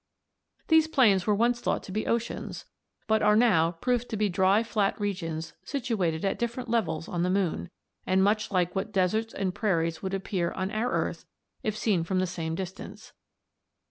"These 0.67 0.87
plains 0.87 1.27
were 1.27 1.35
once 1.35 1.61
thought 1.61 1.83
to 1.83 1.91
be 1.91 2.07
oceans, 2.07 2.65
but 3.05 3.21
are 3.21 3.35
now 3.35 3.73
proved 3.73 4.09
to 4.09 4.17
be 4.17 4.29
dry 4.29 4.63
flat 4.63 4.99
regions 4.99 5.53
situated 5.63 6.25
at 6.25 6.39
different 6.39 6.69
levels 6.69 7.07
on 7.07 7.21
the 7.21 7.29
moon, 7.29 7.69
and 8.07 8.23
much 8.23 8.49
like 8.49 8.75
what 8.75 8.91
deserts 8.91 9.31
and 9.31 9.53
prairies 9.53 10.01
would 10.01 10.15
appear 10.15 10.53
on 10.53 10.71
our 10.71 10.89
earth 10.91 11.25
if 11.61 11.77
seen 11.77 12.03
from 12.03 12.17
the 12.17 12.25
same 12.25 12.55
distance. 12.55 13.13